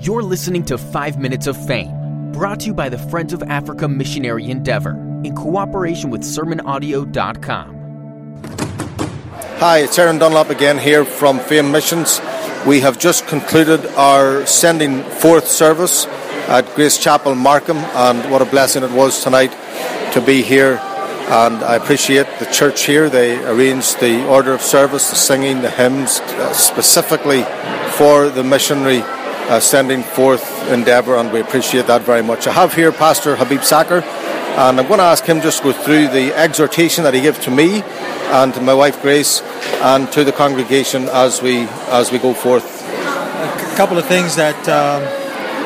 You're 0.00 0.22
listening 0.22 0.64
to 0.66 0.78
5 0.78 1.18
Minutes 1.18 1.48
of 1.48 1.56
Fame, 1.66 2.30
brought 2.30 2.60
to 2.60 2.66
you 2.66 2.72
by 2.72 2.88
the 2.88 2.98
Friends 2.98 3.32
of 3.32 3.42
Africa 3.42 3.88
Missionary 3.88 4.48
Endeavor 4.48 4.92
in 5.24 5.34
cooperation 5.34 6.10
with 6.10 6.20
SermonAudio.com. 6.20 7.74
Hi, 9.58 9.78
it's 9.78 9.98
Aaron 9.98 10.18
Dunlop 10.18 10.50
again 10.50 10.78
here 10.78 11.04
from 11.04 11.40
Fame 11.40 11.72
Missions. 11.72 12.20
We 12.64 12.80
have 12.80 13.00
just 13.00 13.26
concluded 13.26 13.84
our 13.96 14.46
sending 14.46 15.02
forth 15.02 15.48
service 15.48 16.06
at 16.46 16.72
Grace 16.76 16.96
Chapel, 16.96 17.34
Markham, 17.34 17.78
and 17.78 18.30
what 18.30 18.40
a 18.40 18.46
blessing 18.46 18.84
it 18.84 18.92
was 18.92 19.24
tonight 19.24 19.50
to 20.12 20.20
be 20.20 20.42
here. 20.42 20.78
And 21.28 21.56
I 21.64 21.74
appreciate 21.74 22.28
the 22.38 22.46
church 22.46 22.84
here. 22.84 23.10
They 23.10 23.44
arranged 23.44 23.98
the 23.98 24.24
order 24.28 24.52
of 24.52 24.62
service, 24.62 25.10
the 25.10 25.16
singing, 25.16 25.60
the 25.60 25.70
hymns, 25.70 26.20
uh, 26.20 26.52
specifically 26.52 27.42
for 27.90 28.28
the 28.28 28.44
missionary 28.44 29.02
uh, 29.48 29.58
sending 29.58 30.02
forth 30.02 30.68
endeavour, 30.70 31.16
and 31.16 31.32
we 31.32 31.40
appreciate 31.40 31.86
that 31.86 32.02
very 32.02 32.22
much. 32.22 32.46
I 32.46 32.52
have 32.52 32.74
here 32.74 32.92
Pastor 32.92 33.34
Habib 33.36 33.62
Sakr, 33.62 34.02
and 34.02 34.78
I'm 34.78 34.86
going 34.86 34.98
to 34.98 35.04
ask 35.04 35.24
him 35.24 35.40
just 35.40 35.58
to 35.58 35.64
go 35.64 35.72
through 35.72 36.08
the 36.08 36.34
exhortation 36.34 37.04
that 37.04 37.14
he 37.14 37.22
gave 37.22 37.40
to 37.42 37.50
me 37.50 37.82
and 37.82 38.52
to 38.54 38.60
my 38.60 38.74
wife 38.74 39.00
Grace 39.00 39.40
and 39.80 40.10
to 40.12 40.22
the 40.22 40.32
congregation 40.32 41.08
as 41.08 41.40
we 41.40 41.60
as 41.88 42.12
we 42.12 42.18
go 42.18 42.34
forth. 42.34 42.84
A 42.86 43.76
couple 43.76 43.96
of 43.96 44.06
things 44.06 44.36
that 44.36 44.58
um, 44.68 45.02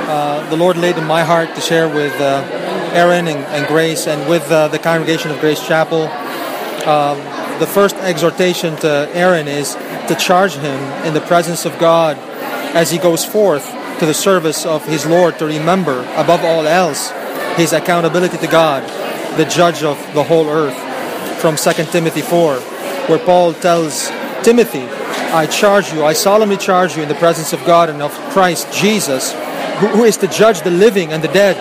uh, 0.09 0.49
the 0.51 0.57
Lord 0.57 0.77
laid 0.77 0.97
in 0.97 1.05
my 1.05 1.25
heart 1.25 1.55
to 1.57 1.61
share 1.61 1.89
with 1.89 2.12
uh, 2.21 2.49
Aaron 2.93 3.27
and, 3.27 3.39
and, 3.47 3.67
Grace 3.67 4.07
and 4.07 4.29
with 4.29 4.49
uh, 4.53 4.69
the 4.69 4.79
congregation 4.79 5.31
of 5.31 5.41
Grace 5.41 5.67
Chapel. 5.67 6.03
Um, 6.89 7.19
the 7.59 7.67
first 7.67 7.97
exhortation 7.97 8.77
to 8.77 9.09
Aaron 9.12 9.49
is 9.49 9.75
to 10.09 10.17
charge 10.19 10.55
him 10.55 10.81
in 11.05 11.15
the 11.15 11.21
presence 11.21 11.65
of 11.65 11.79
God 11.79 12.17
as 12.75 12.91
he 12.91 12.99
goes 12.99 13.25
forth 13.25 13.67
to 13.99 14.07
the 14.07 14.15
service 14.15 14.65
of 14.65 14.85
his 14.87 15.07
Lord 15.07 15.39
to 15.39 15.47
remember, 15.47 16.01
above 16.17 16.45
all 16.45 16.67
else, 16.67 17.11
his 17.56 17.73
accountability 17.73 18.39
to 18.39 18.47
God, 18.47 18.83
the 19.37 19.45
judge 19.45 19.83
of 19.83 19.97
the 20.15 20.23
whole 20.23 20.48
earth. 20.48 20.77
From 21.41 21.56
2 21.56 21.73
Timothy 21.91 22.23
4, 22.23 22.56
where 23.09 23.19
Paul 23.19 23.53
tells 23.53 24.09
Timothy, 24.43 24.84
I 25.33 25.47
charge 25.47 25.93
you, 25.93 26.05
I 26.05 26.15
solemnly 26.15 26.56
charge 26.56 26.97
you 26.97 27.03
in 27.03 27.09
the 27.09 27.15
presence 27.15 27.53
of 27.53 27.65
God 27.65 27.91
and 27.91 28.00
of 28.00 28.12
Christ 28.31 28.73
Jesus, 28.73 29.33
who, 29.78 29.89
who 29.89 30.05
is 30.05 30.17
to 30.19 30.27
judge 30.28 30.62
the 30.62 30.70
living 30.70 31.12
and 31.12 31.23
the 31.23 31.28
dead, 31.28 31.56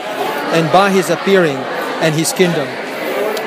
and 0.56 0.72
by 0.72 0.92
his 0.92 1.10
appearing 1.10 1.58
and 2.02 2.16
his 2.16 2.32
kingdom. 2.32 2.68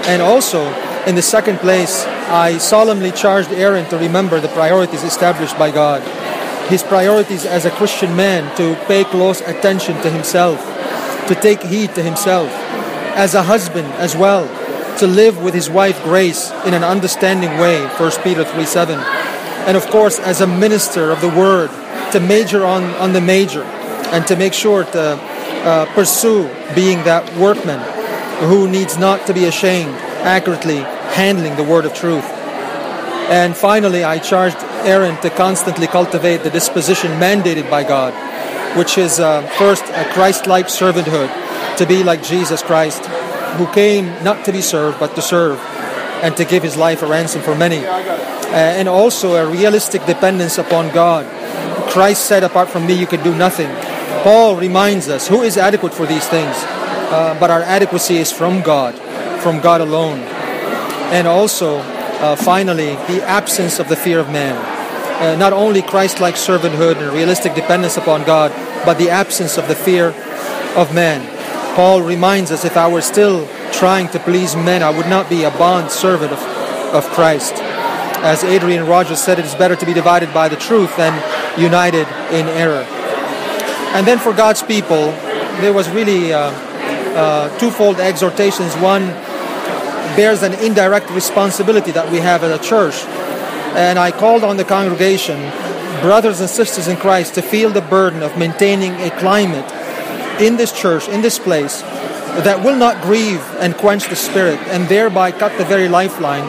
And 0.06 0.20
also, 0.20 0.64
in 1.06 1.14
the 1.14 1.22
second 1.22 1.58
place, 1.58 2.04
I 2.04 2.58
solemnly 2.58 3.12
charged 3.12 3.52
Aaron 3.52 3.88
to 3.90 3.98
remember 3.98 4.40
the 4.40 4.48
priorities 4.48 5.02
established 5.02 5.58
by 5.58 5.70
God 5.70 6.02
his 6.68 6.82
priorities 6.82 7.44
as 7.44 7.64
a 7.64 7.70
Christian 7.70 8.16
man 8.16 8.54
to 8.56 8.74
pay 8.86 9.04
close 9.04 9.40
attention 9.42 10.00
to 10.02 10.10
himself, 10.10 10.58
to 11.28 11.34
take 11.34 11.62
heed 11.62 11.94
to 11.94 12.02
himself, 12.02 12.50
as 13.16 13.34
a 13.34 13.42
husband 13.42 13.86
as 13.94 14.16
well, 14.16 14.46
to 14.98 15.06
live 15.06 15.42
with 15.42 15.54
his 15.54 15.68
wife 15.68 16.02
Grace 16.02 16.50
in 16.64 16.74
an 16.74 16.84
understanding 16.84 17.50
way, 17.58 17.84
1 17.86 18.10
Peter 18.22 18.44
3 18.44 18.64
7. 18.64 18.98
And 19.66 19.76
of 19.76 19.86
course, 19.86 20.18
as 20.18 20.40
a 20.40 20.46
minister 20.46 21.10
of 21.10 21.20
the 21.20 21.28
word, 21.28 21.70
to 22.12 22.20
major 22.20 22.64
on, 22.64 22.84
on 22.94 23.12
the 23.12 23.20
major 23.20 23.64
and 24.12 24.24
to 24.28 24.36
make 24.36 24.52
sure 24.52 24.84
to 24.84 25.00
uh, 25.00 25.86
pursue 25.94 26.48
being 26.74 26.98
that 27.04 27.24
workman 27.36 27.80
who 28.48 28.68
needs 28.70 28.96
not 28.96 29.26
to 29.26 29.34
be 29.34 29.46
ashamed, 29.46 29.94
accurately 30.22 30.76
handling 31.16 31.56
the 31.56 31.64
word 31.64 31.84
of 31.84 31.94
truth. 31.94 32.24
And 33.30 33.56
finally, 33.56 34.04
I 34.04 34.18
charged 34.18 34.58
Aaron 34.84 35.16
to 35.22 35.30
constantly 35.30 35.86
cultivate 35.86 36.42
the 36.42 36.50
disposition 36.50 37.10
mandated 37.12 37.70
by 37.70 37.84
God, 37.84 38.12
which 38.76 38.98
is 38.98 39.18
uh, 39.18 39.42
first 39.58 39.84
a 39.84 40.04
Christ 40.12 40.46
like 40.46 40.66
servanthood, 40.66 41.30
to 41.78 41.86
be 41.86 42.04
like 42.04 42.22
Jesus 42.22 42.62
Christ, 42.62 43.04
who 43.56 43.66
came 43.72 44.06
not 44.22 44.44
to 44.44 44.52
be 44.52 44.60
served, 44.60 45.00
but 45.00 45.14
to 45.14 45.22
serve, 45.22 45.58
and 46.22 46.36
to 46.36 46.44
give 46.44 46.62
his 46.62 46.76
life 46.76 47.02
a 47.02 47.06
ransom 47.06 47.42
for 47.42 47.54
many. 47.54 47.84
Uh, 47.84 48.54
and 48.54 48.88
also 48.88 49.34
a 49.34 49.50
realistic 49.50 50.04
dependence 50.06 50.58
upon 50.58 50.92
God. 50.92 51.24
Christ 51.90 52.26
said, 52.26 52.44
Apart 52.44 52.68
from 52.68 52.86
me, 52.86 52.94
you 52.94 53.06
can 53.06 53.22
do 53.22 53.34
nothing. 53.34 53.70
Paul 54.22 54.56
reminds 54.56 55.08
us 55.08 55.28
who 55.28 55.42
is 55.42 55.56
adequate 55.56 55.94
for 55.94 56.06
these 56.06 56.26
things, 56.28 56.54
uh, 56.56 57.36
but 57.40 57.50
our 57.50 57.62
adequacy 57.62 58.16
is 58.16 58.30
from 58.30 58.62
God, 58.62 58.94
from 59.40 59.60
God 59.60 59.80
alone. 59.80 60.20
And 61.12 61.26
also, 61.26 61.78
uh, 61.78 62.36
finally, 62.36 62.94
the 63.06 63.22
absence 63.22 63.78
of 63.78 63.88
the 63.88 63.96
fear 63.96 64.18
of 64.18 64.30
man. 64.30 64.73
Uh, 65.20 65.36
not 65.36 65.52
only 65.52 65.80
Christ 65.80 66.20
like 66.20 66.34
servanthood 66.34 66.96
and 66.96 67.12
realistic 67.12 67.54
dependence 67.54 67.96
upon 67.96 68.24
God, 68.24 68.50
but 68.84 68.98
the 68.98 69.10
absence 69.10 69.56
of 69.56 69.68
the 69.68 69.74
fear 69.74 70.08
of 70.76 70.94
man. 70.94 71.30
Paul 71.76 72.02
reminds 72.02 72.50
us 72.50 72.64
if 72.64 72.76
I 72.76 72.88
were 72.88 73.00
still 73.00 73.48
trying 73.72 74.08
to 74.08 74.18
please 74.18 74.54
men, 74.54 74.82
I 74.82 74.90
would 74.90 75.08
not 75.08 75.28
be 75.28 75.44
a 75.44 75.50
bond 75.50 75.90
servant 75.90 76.32
of, 76.32 76.38
of 76.94 77.04
Christ. 77.10 77.54
As 78.22 78.42
Adrian 78.44 78.86
Rogers 78.86 79.20
said, 79.20 79.38
it 79.38 79.44
is 79.44 79.54
better 79.54 79.76
to 79.76 79.86
be 79.86 79.92
divided 79.92 80.32
by 80.32 80.48
the 80.48 80.56
truth 80.56 80.96
than 80.96 81.12
united 81.60 82.08
in 82.32 82.46
error. 82.48 82.86
And 83.94 84.06
then 84.06 84.18
for 84.18 84.32
God's 84.32 84.62
people, 84.62 85.12
there 85.60 85.72
was 85.72 85.88
really 85.90 86.32
uh, 86.32 86.50
uh, 87.14 87.58
twofold 87.58 88.00
exhortations. 88.00 88.74
One 88.76 89.06
bears 90.16 90.42
an 90.42 90.54
indirect 90.54 91.10
responsibility 91.10 91.90
that 91.92 92.10
we 92.10 92.18
have 92.18 92.42
as 92.42 92.58
a 92.58 92.62
church. 92.62 93.04
And 93.74 93.98
I 93.98 94.10
called 94.10 94.44
on 94.44 94.56
the 94.56 94.64
congregation, 94.64 95.40
brothers 96.00 96.40
and 96.40 96.48
sisters 96.48 96.88
in 96.88 96.96
Christ, 96.96 97.34
to 97.34 97.42
feel 97.42 97.70
the 97.70 97.80
burden 97.80 98.22
of 98.22 98.38
maintaining 98.38 98.92
a 98.94 99.10
climate 99.18 99.70
in 100.40 100.56
this 100.56 100.72
church, 100.72 101.08
in 101.08 101.22
this 101.22 101.38
place, 101.38 101.82
that 101.82 102.64
will 102.64 102.76
not 102.76 103.02
grieve 103.02 103.42
and 103.58 103.76
quench 103.76 104.08
the 104.08 104.16
spirit, 104.16 104.58
and 104.68 104.88
thereby 104.88 105.30
cut 105.32 105.56
the 105.58 105.64
very 105.64 105.88
lifeline 105.88 106.48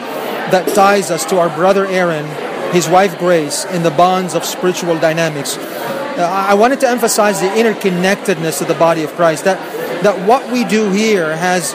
that 0.52 0.68
ties 0.75 1.12
us 1.12 1.25
to 1.25 1.38
our 1.38 1.50
brother 1.56 1.85
Aaron, 1.88 2.25
his 2.74 2.88
wife 2.88 3.18
Grace, 3.18 3.66
in 3.66 3.84
the 3.84 3.91
bonds 3.91 4.35
of 4.35 4.46
spiritual 4.46 4.97
dynamics. 5.00 5.58
Uh, 5.58 6.46
I 6.50 6.53
wanted 6.53 6.80
to 6.81 6.90
emphasize 6.90 7.41
the 7.41 7.47
interconnectedness 7.47 8.62
of 8.62 8.68
the 8.68 8.75
body 8.75 9.03
of 9.03 9.12
Christ, 9.14 9.44
that, 9.46 9.58
that 10.03 10.28
what 10.28 10.52
we 10.52 10.64
do 10.64 10.91
here 10.91 11.35
has 11.35 11.74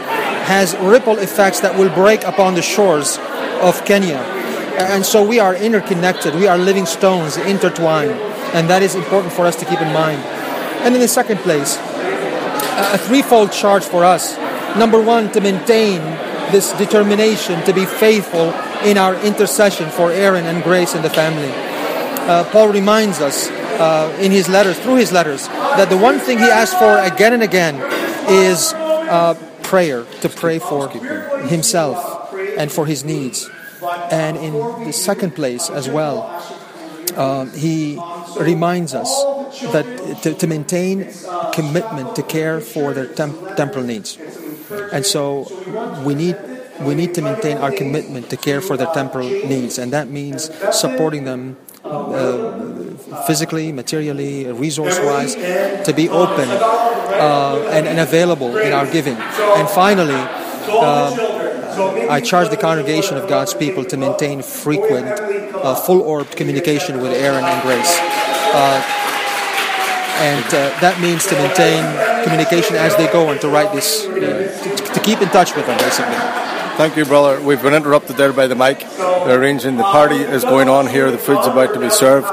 has 0.50 0.74
ripple 0.78 1.18
effects 1.18 1.60
that 1.60 1.78
will 1.78 1.94
break 1.94 2.24
upon 2.24 2.54
the 2.54 2.62
shores 2.62 3.18
of 3.62 3.84
Kenya. 3.84 4.18
And 4.80 5.04
so 5.04 5.22
we 5.22 5.38
are 5.38 5.54
interconnected, 5.54 6.34
we 6.34 6.46
are 6.46 6.56
living 6.56 6.86
stones, 6.86 7.36
intertwined, 7.36 8.12
and 8.54 8.68
that 8.70 8.82
is 8.82 8.94
important 8.94 9.32
for 9.32 9.46
us 9.46 9.56
to 9.56 9.64
keep 9.64 9.80
in 9.80 9.92
mind. 9.92 10.20
And 10.82 10.94
in 10.94 11.00
the 11.00 11.08
second 11.08 11.38
place, 11.38 11.76
a 11.76 12.98
threefold 12.98 13.52
charge 13.52 13.84
for 13.84 14.04
us. 14.04 14.36
Number 14.76 15.02
one, 15.02 15.30
to 15.32 15.40
maintain 15.40 16.00
this 16.50 16.72
determination 16.72 17.62
to 17.64 17.72
be 17.72 17.84
faithful 17.84 18.52
in 18.84 18.96
our 18.96 19.14
intercession 19.24 19.90
for 19.90 20.10
Aaron 20.10 20.46
and 20.46 20.62
Grace 20.62 20.94
and 20.94 21.04
the 21.04 21.10
family. 21.10 21.50
Uh, 22.28 22.44
Paul 22.50 22.68
reminds 22.68 23.20
us 23.20 23.50
uh, 23.50 24.16
in 24.20 24.30
his 24.30 24.48
letters, 24.48 24.78
through 24.78 24.96
his 24.96 25.12
letters, 25.12 25.46
that 25.48 25.90
the 25.90 25.96
one 25.96 26.18
thing 26.18 26.38
he 26.38 26.44
asks 26.44 26.76
for 26.76 26.98
again 26.98 27.34
and 27.34 27.42
again 27.42 27.76
is 28.28 28.72
uh, 28.72 29.34
prayer 29.62 30.04
to 30.22 30.28
pray 30.28 30.58
for 30.58 30.88
himself 31.46 32.34
and 32.56 32.72
for 32.72 32.86
his 32.86 33.04
needs. 33.04 33.50
And 34.10 34.36
in 34.36 34.52
the 34.84 34.92
second 34.92 35.34
place 35.34 35.70
as 35.70 35.88
well, 35.88 36.26
um, 37.16 37.52
he 37.52 37.98
reminds 38.38 38.94
us 38.94 39.10
that 39.72 40.22
to, 40.22 40.34
to, 40.34 40.46
maintain 40.46 41.08
commitment 41.52 42.14
to 42.16 42.22
care 42.22 42.60
for 42.60 42.94
their 42.94 43.06
temp- 43.06 43.56
temporal 43.56 43.84
needs. 43.84 44.18
And 44.92 45.04
so 45.04 45.46
we 46.04 46.14
need 46.14 46.36
we 46.80 46.94
need 46.94 47.14
to 47.14 47.22
maintain 47.22 47.58
our 47.58 47.70
commitment 47.70 48.30
to 48.30 48.36
care 48.36 48.60
for 48.60 48.76
their 48.76 48.90
temporal 48.94 49.28
needs, 49.28 49.78
and 49.78 49.92
that 49.92 50.08
means 50.08 50.50
supporting 50.72 51.24
them 51.24 51.58
uh, 51.84 52.96
physically, 53.26 53.70
materially, 53.72 54.50
resource 54.52 54.98
wise, 54.98 55.34
to 55.34 55.92
be 55.94 56.08
open 56.08 56.48
uh, 56.48 57.68
and, 57.70 57.86
and, 57.86 58.00
available 58.00 58.56
in 58.56 58.72
our 58.72 58.90
giving. 58.90 59.16
And 59.16 59.68
finally, 59.68 60.16
uh, 60.68 61.29
I 62.08 62.20
charge 62.20 62.48
the 62.48 62.56
congregation 62.56 63.16
of 63.16 63.28
God's 63.28 63.54
people 63.54 63.84
to 63.86 63.96
maintain 63.96 64.42
frequent, 64.42 65.06
uh, 65.08 65.74
full 65.74 66.02
orbed 66.02 66.36
communication 66.36 67.00
with 67.00 67.12
Aaron 67.12 67.44
and 67.44 67.62
Grace. 67.62 67.98
Uh, 68.52 68.82
and 70.20 70.44
uh, 70.46 70.80
that 70.80 71.00
means 71.00 71.26
to 71.26 71.34
maintain 71.36 71.82
communication 72.24 72.76
as 72.76 72.96
they 72.96 73.10
go 73.12 73.30
and 73.30 73.40
to 73.40 73.48
write 73.48 73.72
this, 73.72 74.02
to, 74.04 74.92
to 74.94 75.00
keep 75.00 75.22
in 75.22 75.28
touch 75.28 75.56
with 75.56 75.66
them, 75.66 75.78
basically. 75.78 76.14
Thank 76.76 76.96
you, 76.96 77.04
brother. 77.04 77.40
We've 77.40 77.62
been 77.62 77.74
interrupted 77.74 78.16
there 78.16 78.32
by 78.32 78.46
the 78.46 78.54
mic. 78.54 78.80
They're 78.80 79.40
arranging 79.40 79.76
the 79.76 79.82
party 79.84 80.16
is 80.16 80.44
going 80.44 80.68
on 80.68 80.86
here. 80.86 81.10
The 81.10 81.18
food's 81.18 81.46
about 81.46 81.74
to 81.74 81.80
be 81.80 81.90
served, 81.90 82.28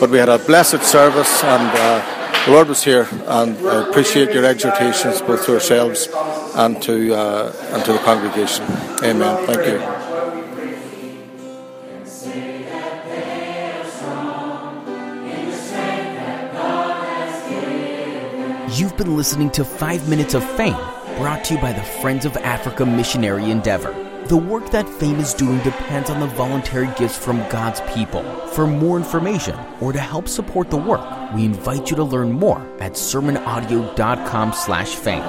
but 0.00 0.10
we 0.10 0.18
had 0.18 0.28
a 0.28 0.38
blessed 0.38 0.82
service 0.82 1.42
and. 1.44 1.78
Uh, 1.78 2.18
the 2.44 2.52
Lord 2.52 2.68
was 2.68 2.82
here, 2.82 3.06
and 3.26 3.56
I 3.68 3.88
appreciate 3.88 4.32
your 4.32 4.44
exhortations 4.44 5.20
both 5.22 5.46
to 5.46 5.54
ourselves 5.54 6.08
and 6.54 6.82
to 6.82 7.14
uh, 7.14 7.52
and 7.70 7.84
to 7.84 7.92
the 7.92 7.98
congregation. 7.98 8.64
Amen. 9.02 9.46
Thank 9.46 9.66
you. 9.66 10.02
You've 18.74 18.96
been 18.96 19.16
listening 19.16 19.50
to 19.50 19.64
5 19.64 20.08
Minutes 20.08 20.34
of 20.34 20.42
Fame, 20.56 20.74
brought 21.18 21.44
to 21.44 21.54
you 21.54 21.60
by 21.60 21.72
the 21.72 21.82
Friends 22.00 22.24
of 22.24 22.36
Africa 22.38 22.86
Missionary 22.86 23.50
Endeavor. 23.50 24.11
The 24.28 24.36
work 24.36 24.70
that 24.70 24.88
Fame 24.88 25.18
is 25.18 25.34
doing 25.34 25.58
depends 25.64 26.08
on 26.08 26.20
the 26.20 26.28
voluntary 26.28 26.88
gifts 26.96 27.18
from 27.18 27.38
God's 27.48 27.80
people. 27.92 28.22
For 28.48 28.68
more 28.68 28.96
information 28.96 29.58
or 29.80 29.92
to 29.92 29.98
help 29.98 30.28
support 30.28 30.70
the 30.70 30.76
work, 30.76 31.04
we 31.34 31.44
invite 31.44 31.90
you 31.90 31.96
to 31.96 32.04
learn 32.04 32.30
more 32.32 32.60
at 32.78 32.92
sermonaudio.com 32.92 34.52
slash 34.52 34.94
fame. 34.94 35.24